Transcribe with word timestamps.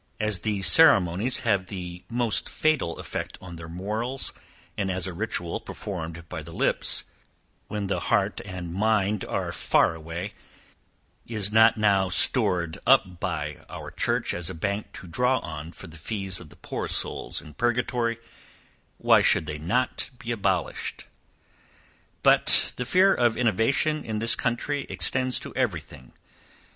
As 0.19 0.39
these 0.39 0.65
ceremonies 0.65 1.41
have 1.41 1.67
the 1.67 2.03
most 2.09 2.49
fatal 2.49 2.97
effect 2.97 3.37
on 3.39 3.55
their 3.55 3.69
morals, 3.69 4.33
and 4.75 4.89
as 4.89 5.05
a 5.05 5.13
ritual 5.13 5.59
performed 5.59 6.27
by 6.27 6.41
the 6.41 6.51
lips, 6.51 7.03
when 7.67 7.85
the 7.85 7.99
heart 7.99 8.41
and 8.43 8.73
mind 8.73 9.23
are 9.23 9.51
far 9.51 9.93
away, 9.93 10.33
is 11.27 11.51
not 11.51 11.77
now 11.77 12.09
stored 12.09 12.79
up 12.87 13.19
by 13.19 13.57
our 13.69 13.91
church 13.91 14.33
as 14.33 14.49
a 14.49 14.55
bank 14.55 14.91
to 14.93 15.05
draw 15.07 15.37
on 15.41 15.71
for 15.71 15.85
the 15.85 15.97
fees 15.99 16.39
of 16.39 16.49
the 16.49 16.55
poor 16.55 16.87
souls 16.87 17.39
in 17.39 17.53
purgatory, 17.53 18.17
why 18.97 19.21
should 19.21 19.45
they 19.45 19.59
not 19.59 20.09
be 20.17 20.31
abolished? 20.31 21.05
But 22.23 22.73
the 22.75 22.85
fear 22.85 23.13
of 23.13 23.37
innovation, 23.37 24.03
in 24.03 24.17
this 24.17 24.35
country, 24.35 24.87
extends 24.89 25.39
to 25.41 25.53
every 25.55 25.79
thing. 25.79 26.13